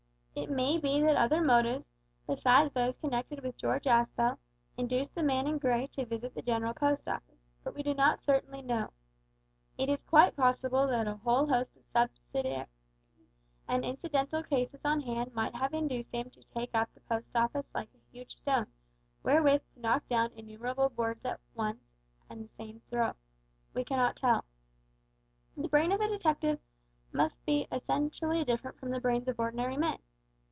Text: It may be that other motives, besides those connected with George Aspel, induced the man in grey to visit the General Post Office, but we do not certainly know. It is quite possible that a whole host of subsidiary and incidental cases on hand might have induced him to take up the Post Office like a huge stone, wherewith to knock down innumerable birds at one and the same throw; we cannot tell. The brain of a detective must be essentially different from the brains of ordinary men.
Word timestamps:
It 0.33 0.49
may 0.49 0.77
be 0.77 1.01
that 1.01 1.17
other 1.17 1.41
motives, 1.41 1.91
besides 2.25 2.73
those 2.73 2.95
connected 2.97 3.41
with 3.41 3.57
George 3.57 3.83
Aspel, 3.83 4.37
induced 4.77 5.13
the 5.13 5.21
man 5.21 5.45
in 5.45 5.57
grey 5.59 5.87
to 5.87 6.05
visit 6.05 6.33
the 6.33 6.41
General 6.41 6.73
Post 6.73 7.07
Office, 7.09 7.43
but 7.63 7.75
we 7.75 7.83
do 7.83 7.93
not 7.93 8.21
certainly 8.21 8.61
know. 8.61 8.91
It 9.77 9.89
is 9.89 10.03
quite 10.03 10.37
possible 10.37 10.87
that 10.87 11.05
a 11.05 11.17
whole 11.17 11.47
host 11.47 11.75
of 11.75 11.83
subsidiary 11.85 12.65
and 13.67 13.83
incidental 13.83 14.41
cases 14.41 14.85
on 14.85 15.01
hand 15.01 15.33
might 15.35 15.53
have 15.53 15.73
induced 15.73 16.13
him 16.13 16.29
to 16.31 16.43
take 16.45 16.73
up 16.73 16.93
the 16.93 17.01
Post 17.01 17.35
Office 17.35 17.69
like 17.75 17.89
a 17.93 17.99
huge 18.11 18.37
stone, 18.37 18.67
wherewith 19.23 19.61
to 19.73 19.79
knock 19.81 20.07
down 20.07 20.31
innumerable 20.31 20.89
birds 20.89 21.25
at 21.25 21.41
one 21.55 21.81
and 22.29 22.41
the 22.41 22.53
same 22.55 22.81
throw; 22.89 23.13
we 23.73 23.83
cannot 23.83 24.15
tell. 24.15 24.45
The 25.57 25.67
brain 25.67 25.91
of 25.91 25.99
a 25.99 26.07
detective 26.07 26.59
must 27.11 27.45
be 27.45 27.67
essentially 27.69 28.43
different 28.45 28.79
from 28.79 28.91
the 28.91 29.01
brains 29.01 29.27
of 29.27 29.37
ordinary 29.37 29.75
men. 29.77 29.99